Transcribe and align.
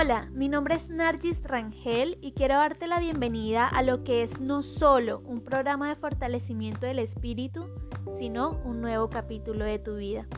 Hola, 0.00 0.30
mi 0.32 0.48
nombre 0.48 0.76
es 0.76 0.88
Nargis 0.88 1.42
Rangel 1.42 2.18
y 2.20 2.30
quiero 2.30 2.54
darte 2.54 2.86
la 2.86 3.00
bienvenida 3.00 3.66
a 3.66 3.82
lo 3.82 4.04
que 4.04 4.22
es 4.22 4.38
no 4.38 4.62
solo 4.62 5.22
un 5.24 5.40
programa 5.40 5.88
de 5.88 5.96
fortalecimiento 5.96 6.86
del 6.86 7.00
espíritu, 7.00 7.64
sino 8.16 8.60
un 8.64 8.80
nuevo 8.80 9.10
capítulo 9.10 9.64
de 9.64 9.80
tu 9.80 9.96
vida. 9.96 10.28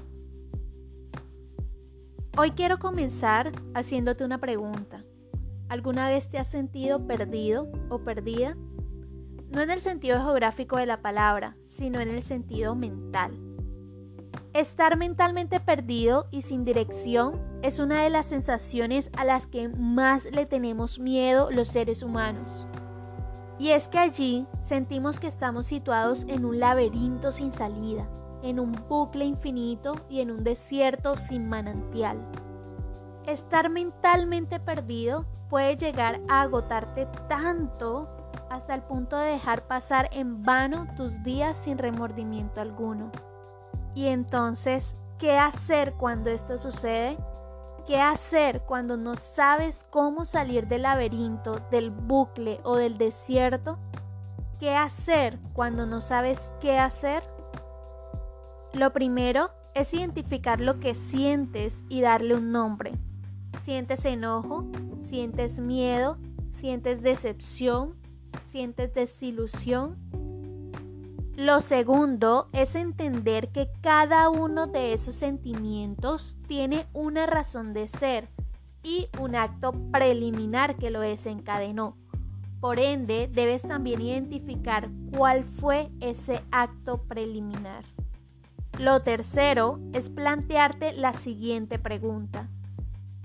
Hoy 2.38 2.52
quiero 2.52 2.79
comenzar 2.79 3.52
haciéndote 3.75 4.25
una 4.25 4.38
pregunta. 4.38 5.05
¿Alguna 5.69 6.09
vez 6.09 6.30
te 6.30 6.38
has 6.38 6.51
sentido 6.51 7.06
perdido 7.06 7.70
o 7.91 7.98
perdida? 7.98 8.56
No 9.51 9.61
en 9.61 9.69
el 9.69 9.83
sentido 9.83 10.23
geográfico 10.23 10.79
de 10.79 10.87
la 10.87 11.02
palabra, 11.02 11.59
sino 11.66 12.01
en 12.01 12.09
el 12.09 12.23
sentido 12.23 12.74
mental. 12.74 13.49
Estar 14.53 14.97
mentalmente 14.97 15.61
perdido 15.61 16.27
y 16.33 16.43
sin 16.43 16.65
dirección 16.65 17.41
es 17.62 17.79
una 17.79 18.02
de 18.02 18.11
las 18.11 18.27
sensaciones 18.27 19.11
a 19.16 19.25
las 19.25 19.47
que 19.47 19.69
más 19.69 20.27
le 20.33 20.45
tenemos 20.45 20.98
miedo 20.98 21.51
los 21.51 21.69
seres 21.69 22.02
humanos. 22.02 22.66
Y 23.61 23.71
es 23.71 23.88
que 23.88 23.98
allí 23.98 24.47
sentimos 24.61 25.21
que 25.21 25.29
estamos 25.29 25.66
situados 25.66 26.24
en 26.29 26.45
un 26.45 26.59
laberinto 26.59 27.30
sin 27.30 27.52
salida, 27.52 28.09
en 28.43 28.59
un 28.59 28.73
bucle 28.88 29.24
infinito 29.24 29.95
y 30.09 30.21
en 30.21 30.30
un 30.30 30.43
desierto 30.43 31.16
sin 31.16 31.49
manantial. 31.49 32.19
Estar 33.27 33.69
mentalmente 33.69 34.59
perdido 34.59 35.27
puede 35.49 35.77
llegar 35.77 36.21
a 36.29 36.41
agotarte 36.41 37.07
tanto 37.29 38.09
hasta 38.51 38.74
el 38.74 38.83
punto 38.83 39.16
de 39.16 39.33
dejar 39.33 39.66
pasar 39.69 40.09
en 40.12 40.43
vano 40.43 40.88
tus 40.97 41.23
días 41.23 41.57
sin 41.57 41.79
remordimiento 41.79 42.60
alguno. 42.60 43.12
Y 43.95 44.07
entonces, 44.07 44.97
¿qué 45.19 45.39
hacer 45.39 45.95
cuando 45.95 46.30
esto 46.30 46.59
sucede? 46.59 47.19
¿Qué 47.87 47.99
hacer 48.01 48.63
cuando 48.63 48.97
no 48.97 49.16
sabes 49.16 49.87
cómo 49.91 50.24
salir 50.24 50.69
del 50.69 50.82
laberinto, 50.82 51.60
del 51.71 51.91
bucle 51.91 52.60
o 52.63 52.77
del 52.77 52.99
desierto? 52.99 53.79
¿Qué 54.59 54.77
hacer 54.77 55.38
cuando 55.55 55.87
no 55.87 56.01
sabes 56.01 56.52
qué 56.60 56.79
hacer? 56.79 57.23
Lo 58.74 58.93
primero 58.93 59.51
es 59.74 59.93
identificar 59.95 60.60
lo 60.60 60.79
que 60.79 60.95
sientes 60.95 61.82
y 61.88 62.02
darle 62.02 62.37
un 62.37 62.52
nombre. 62.52 62.93
¿Sientes 63.63 64.04
enojo? 64.04 64.66
¿Sientes 65.00 65.59
miedo? 65.59 66.19
¿Sientes 66.53 67.03
decepción? 67.03 67.97
¿Sientes 68.47 68.94
desilusión? 68.94 69.97
Lo 71.41 71.62
segundo 71.62 72.50
es 72.53 72.75
entender 72.75 73.49
que 73.49 73.71
cada 73.81 74.28
uno 74.28 74.66
de 74.66 74.93
esos 74.93 75.15
sentimientos 75.15 76.37
tiene 76.47 76.87
una 76.93 77.25
razón 77.25 77.72
de 77.72 77.88
ser 77.88 78.28
y 78.82 79.09
un 79.19 79.34
acto 79.34 79.72
preliminar 79.91 80.77
que 80.77 80.91
lo 80.91 81.00
desencadenó. 81.00 81.97
Por 82.60 82.78
ende, 82.78 83.31
debes 83.32 83.62
también 83.62 84.03
identificar 84.03 84.91
cuál 85.16 85.44
fue 85.44 85.88
ese 86.00 86.43
acto 86.50 87.05
preliminar. 87.05 87.87
Lo 88.78 89.00
tercero 89.00 89.81
es 89.94 90.10
plantearte 90.10 90.93
la 90.93 91.15
siguiente 91.15 91.78
pregunta. 91.78 92.50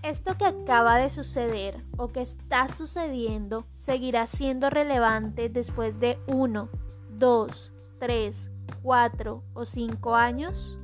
¿Esto 0.03 0.37
que 0.37 0.45
acaba 0.45 0.99
de 0.99 1.09
suceder 1.09 1.83
o 1.97 2.13
que 2.13 2.21
está 2.21 2.69
sucediendo 2.69 3.65
seguirá 3.75 4.25
siendo 4.25 4.69
relevante 4.69 5.49
después 5.49 5.99
de 5.99 6.17
uno, 6.27 6.69
dos, 7.09 7.73
3, 7.99 8.51
4 8.81 9.43
o 9.53 9.65
5 9.65 10.15
años? 10.15 10.77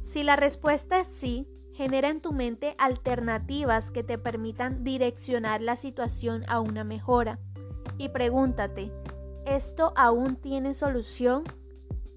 Si 0.00 0.22
la 0.22 0.36
respuesta 0.36 1.00
es 1.00 1.08
sí, 1.08 1.46
genera 1.72 2.10
en 2.10 2.20
tu 2.20 2.32
mente 2.32 2.74
alternativas 2.78 3.90
que 3.90 4.02
te 4.02 4.18
permitan 4.18 4.84
direccionar 4.84 5.62
la 5.62 5.76
situación 5.76 6.44
a 6.48 6.60
una 6.60 6.84
mejora. 6.84 7.38
Y 7.98 8.10
pregúntate, 8.10 8.92
¿esto 9.46 9.92
aún 9.96 10.36
tiene 10.36 10.74
solución? 10.74 11.44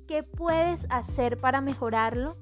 ¿Qué 0.08 0.24
puedes 0.24 0.86
hacer 0.90 1.40
para 1.40 1.62
mejorarlo? 1.62 2.38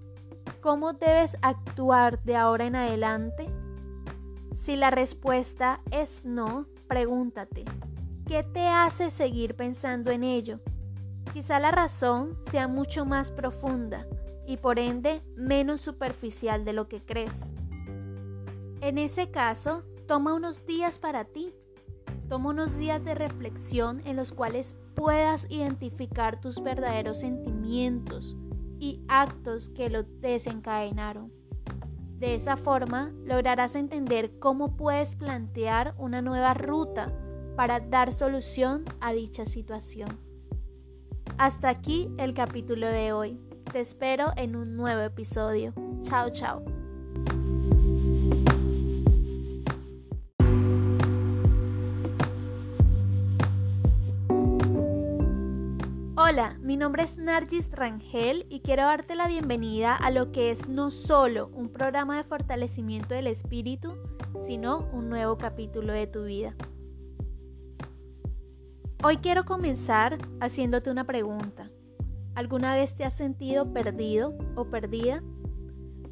¿Cómo 0.61 0.93
debes 0.93 1.37
actuar 1.41 2.21
de 2.23 2.35
ahora 2.35 2.65
en 2.65 2.75
adelante? 2.75 3.47
Si 4.53 4.75
la 4.75 4.91
respuesta 4.91 5.81
es 5.91 6.25
no, 6.25 6.67
pregúntate, 6.87 7.65
¿qué 8.27 8.43
te 8.43 8.67
hace 8.67 9.09
seguir 9.09 9.55
pensando 9.55 10.11
en 10.11 10.23
ello? 10.23 10.59
Quizá 11.31 11.59
la 11.59 11.71
razón 11.71 12.37
sea 12.43 12.67
mucho 12.67 13.05
más 13.05 13.31
profunda 13.31 14.05
y 14.45 14.57
por 14.57 14.79
ende 14.79 15.21
menos 15.35 15.81
superficial 15.81 16.65
de 16.65 16.73
lo 16.73 16.87
que 16.87 17.01
crees. 17.01 17.53
En 18.81 18.97
ese 18.97 19.31
caso, 19.31 19.83
toma 20.07 20.33
unos 20.33 20.65
días 20.65 20.99
para 20.99 21.23
ti. 21.23 21.53
Toma 22.27 22.49
unos 22.49 22.77
días 22.77 23.03
de 23.03 23.15
reflexión 23.15 24.01
en 24.05 24.15
los 24.15 24.31
cuales 24.31 24.75
puedas 24.95 25.45
identificar 25.49 26.41
tus 26.41 26.61
verdaderos 26.61 27.19
sentimientos 27.19 28.35
y 28.79 29.01
actos 29.07 29.69
que 29.69 29.89
lo 29.89 30.03
desencadenaron. 30.03 31.31
De 32.19 32.35
esa 32.35 32.57
forma 32.57 33.11
lograrás 33.23 33.75
entender 33.75 34.39
cómo 34.39 34.75
puedes 34.75 35.15
plantear 35.15 35.93
una 35.97 36.21
nueva 36.21 36.53
ruta 36.53 37.11
para 37.55 37.79
dar 37.79 38.13
solución 38.13 38.85
a 38.99 39.13
dicha 39.13 39.45
situación. 39.45 40.32
Hasta 41.37 41.69
aquí 41.69 42.09
el 42.17 42.33
capítulo 42.33 42.87
de 42.87 43.13
hoy. 43.13 43.39
Te 43.71 43.79
espero 43.79 44.31
en 44.37 44.55
un 44.55 44.75
nuevo 44.75 45.01
episodio. 45.01 45.73
Chao, 46.03 46.29
chao. 46.29 46.63
Hola, 56.15 56.57
mi 56.61 56.77
nombre 56.77 57.03
es 57.03 57.17
Nargis 57.17 57.69
Rangel 57.71 58.45
y 58.49 58.61
quiero 58.61 58.83
darte 58.83 59.13
la 59.13 59.27
bienvenida 59.27 59.95
a 59.95 60.09
lo 60.09 60.31
que 60.31 60.51
es 60.51 60.69
no 60.69 60.89
solo 60.89 61.49
un 61.53 61.69
programa 61.69 62.17
de 62.17 62.23
fortalecimiento 62.23 63.13
del 63.13 63.27
espíritu, 63.27 63.93
sino 64.45 64.89
un 64.93 65.09
nuevo 65.09 65.37
capítulo 65.37 65.91
de 65.91 66.07
tu 66.07 66.23
vida. 66.23 66.55
Hoy 69.05 69.17
quiero 69.17 69.43
comenzar 69.43 70.17
haciéndote 70.39 70.89
una 70.89 71.03
pregunta. 71.03 71.69
¿Alguna 72.35 72.73
vez 72.73 72.95
te 72.95 73.03
has 73.03 73.13
sentido 73.13 73.73
perdido 73.73 74.33
o 74.55 74.63
perdida? 74.69 75.21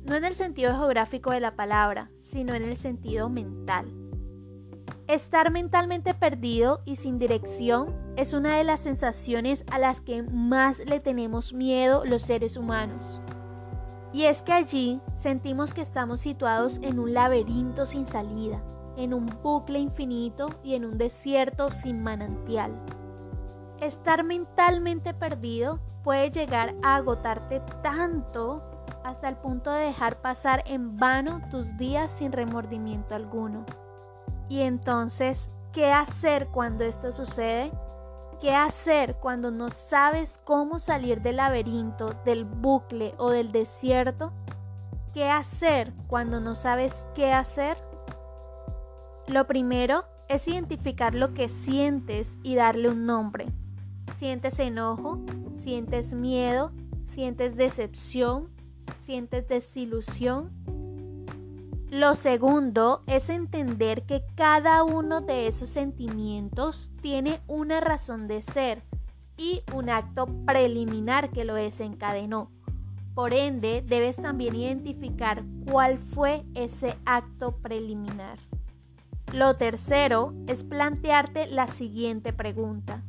No 0.03 0.15
en 0.15 0.25
el 0.25 0.35
sentido 0.35 0.75
geográfico 0.75 1.31
de 1.31 1.39
la 1.39 1.55
palabra, 1.55 2.11
sino 2.19 2.53
en 2.53 2.63
el 2.63 2.75
sentido 2.75 3.29
mental. 3.29 3.85
Estar 5.07 5.51
mentalmente 5.51 6.13
perdido 6.13 6.81
y 6.83 6.97
sin 6.97 7.17
dirección 7.17 7.95
es 8.17 8.33
una 8.33 8.57
de 8.57 8.65
las 8.65 8.81
sensaciones 8.81 9.63
a 9.71 9.79
las 9.79 10.01
que 10.01 10.23
más 10.23 10.83
le 10.85 10.99
tenemos 10.99 11.53
miedo 11.53 12.03
los 12.03 12.23
seres 12.23 12.57
humanos. 12.57 13.21
Y 14.11 14.23
es 14.23 14.41
que 14.41 14.51
allí 14.51 14.99
sentimos 15.15 15.73
que 15.73 15.79
estamos 15.79 16.19
situados 16.19 16.77
en 16.81 16.99
un 16.99 17.13
laberinto 17.13 17.85
sin 17.85 18.05
salida, 18.05 18.61
en 18.97 19.13
un 19.13 19.25
bucle 19.41 19.79
infinito 19.79 20.49
y 20.63 20.75
en 20.75 20.85
un 20.85 20.97
desierto 20.97 21.71
sin 21.71 22.01
manantial. 22.01 22.71
Estar 23.79 24.23
mentalmente 24.23 25.13
perdido 25.13 25.79
puede 26.03 26.31
llegar 26.31 26.75
a 26.83 26.95
agotarte 26.95 27.61
tanto 27.81 28.63
hasta 29.03 29.27
el 29.27 29.37
punto 29.37 29.71
de 29.71 29.85
dejar 29.85 30.21
pasar 30.21 30.63
en 30.67 30.97
vano 30.97 31.41
tus 31.49 31.77
días 31.77 32.11
sin 32.11 32.31
remordimiento 32.31 33.15
alguno. 33.15 33.65
Y 34.49 34.61
entonces, 34.61 35.49
¿qué 35.71 35.91
hacer 35.91 36.47
cuando 36.49 36.83
esto 36.83 37.11
sucede? 37.11 37.71
¿Qué 38.39 38.55
hacer 38.55 39.15
cuando 39.15 39.51
no 39.51 39.69
sabes 39.69 40.41
cómo 40.43 40.79
salir 40.79 41.21
del 41.21 41.37
laberinto, 41.37 42.15
del 42.25 42.45
bucle 42.45 43.13
o 43.17 43.29
del 43.29 43.51
desierto? 43.51 44.33
¿Qué 45.13 45.29
hacer 45.29 45.93
cuando 46.07 46.39
no 46.39 46.55
sabes 46.55 47.07
qué 47.13 47.31
hacer? 47.33 47.90
Lo 49.31 49.47
primero 49.47 50.03
es 50.27 50.45
identificar 50.49 51.15
lo 51.15 51.33
que 51.33 51.47
sientes 51.47 52.37
y 52.43 52.55
darle 52.55 52.89
un 52.89 53.05
nombre. 53.05 53.45
¿Sientes 54.17 54.59
enojo? 54.59 55.21
¿Sientes 55.55 56.13
miedo? 56.13 56.73
¿Sientes 57.07 57.55
decepción? 57.55 58.49
¿Sientes 58.99 59.47
desilusión? 59.47 60.51
Lo 61.89 62.15
segundo 62.15 63.03
es 63.07 63.29
entender 63.29 64.03
que 64.03 64.21
cada 64.35 64.83
uno 64.83 65.21
de 65.21 65.47
esos 65.47 65.69
sentimientos 65.69 66.91
tiene 67.01 67.39
una 67.47 67.79
razón 67.79 68.27
de 68.27 68.41
ser 68.41 68.83
y 69.37 69.61
un 69.73 69.89
acto 69.89 70.27
preliminar 70.45 71.29
que 71.29 71.45
lo 71.45 71.53
desencadenó. 71.55 72.51
Por 73.15 73.33
ende, 73.33 73.81
debes 73.87 74.17
también 74.17 74.57
identificar 74.57 75.45
cuál 75.71 75.99
fue 75.99 76.43
ese 76.53 76.97
acto 77.05 77.55
preliminar. 77.61 78.37
Lo 79.33 79.55
tercero 79.55 80.33
es 80.47 80.65
plantearte 80.65 81.47
la 81.47 81.67
siguiente 81.67 82.33
pregunta. 82.33 83.01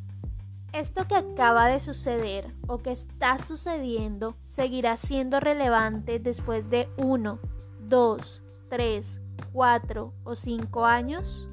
¿Esto 0.73 1.09
que 1.09 1.17
acaba 1.17 1.67
de 1.67 1.81
suceder 1.81 2.55
o 2.69 2.79
que 2.79 2.93
está 2.93 3.39
sucediendo 3.39 4.37
seguirá 4.47 4.97
siendo 4.97 5.41
relevante 5.41 6.21
después 6.21 6.71
de 6.71 6.89
1, 6.97 7.41
2, 7.89 8.43
3, 8.71 9.21
cuatro 9.53 10.15
o 10.23 10.37
cinco 10.37 10.87
años? 10.87 11.49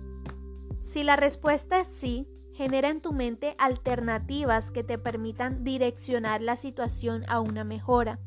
Si 0.81 1.01
la 1.03 1.15
respuesta 1.15 1.79
es 1.79 1.87
sí, 1.87 2.27
genera 2.53 2.89
en 2.89 3.01
tu 3.01 3.11
mente 3.11 3.55
alternativas 3.57 4.69
que 4.69 4.83
te 4.83 4.99
permitan 4.99 5.63
direccionar 5.63 6.43
la 6.43 6.55
situación 6.55 7.23
a 7.27 7.39
una 7.39 7.63
mejora. 7.63 8.19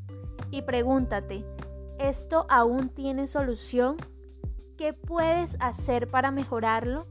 Y 0.51 0.63
pregúntate, 0.63 1.45
¿esto 2.01 2.47
aún 2.49 2.89
tiene 2.89 3.29
solución? 3.29 3.97
¿Qué 4.83 4.95
puedes 4.95 5.57
hacer 5.61 6.11
para 6.11 6.33
mejorarlo? 6.33 7.07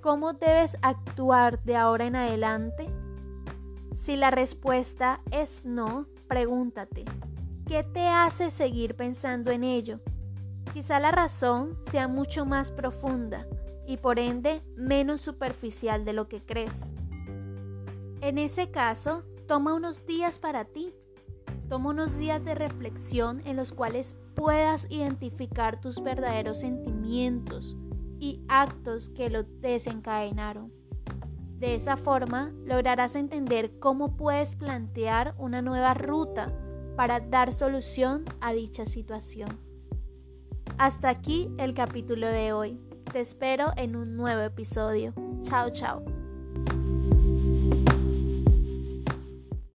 ¿Cómo 0.00 0.32
debes 0.32 0.76
actuar 0.80 1.60
de 1.64 1.74
ahora 1.74 2.06
en 2.06 2.14
adelante? 2.14 2.88
Si 3.92 4.14
la 4.14 4.30
respuesta 4.30 5.20
es 5.32 5.64
no, 5.64 6.06
pregúntate, 6.28 7.04
¿qué 7.66 7.82
te 7.82 8.06
hace 8.06 8.52
seguir 8.52 8.94
pensando 8.94 9.50
en 9.50 9.64
ello? 9.64 9.98
Quizá 10.72 11.00
la 11.00 11.10
razón 11.10 11.76
sea 11.82 12.06
mucho 12.06 12.46
más 12.46 12.70
profunda 12.70 13.44
y 13.88 13.96
por 13.96 14.20
ende 14.20 14.62
menos 14.76 15.20
superficial 15.20 16.04
de 16.04 16.12
lo 16.12 16.28
que 16.28 16.40
crees. 16.40 16.94
En 18.20 18.38
ese 18.38 18.70
caso, 18.70 19.24
toma 19.48 19.74
unos 19.74 20.06
días 20.06 20.38
para 20.38 20.64
ti. 20.64 20.94
Toma 21.68 21.90
unos 21.90 22.18
días 22.18 22.44
de 22.44 22.54
reflexión 22.54 23.42
en 23.46 23.56
los 23.56 23.72
cuales 23.72 24.16
puedas 24.40 24.86
identificar 24.88 25.78
tus 25.82 26.02
verdaderos 26.02 26.60
sentimientos 26.60 27.76
y 28.18 28.40
actos 28.48 29.10
que 29.10 29.28
lo 29.28 29.42
desencadenaron. 29.42 30.72
De 31.58 31.74
esa 31.74 31.98
forma, 31.98 32.50
lograrás 32.64 33.16
entender 33.16 33.78
cómo 33.78 34.16
puedes 34.16 34.56
plantear 34.56 35.34
una 35.36 35.60
nueva 35.60 35.92
ruta 35.92 36.54
para 36.96 37.20
dar 37.20 37.52
solución 37.52 38.24
a 38.40 38.54
dicha 38.54 38.86
situación. 38.86 39.50
Hasta 40.78 41.10
aquí 41.10 41.50
el 41.58 41.74
capítulo 41.74 42.26
de 42.26 42.54
hoy. 42.54 42.80
Te 43.12 43.20
espero 43.20 43.72
en 43.76 43.94
un 43.94 44.16
nuevo 44.16 44.40
episodio. 44.40 45.12
Chao, 45.42 45.68
chao. 45.68 46.19